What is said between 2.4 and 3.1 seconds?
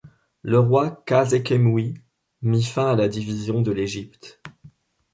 mit fin à la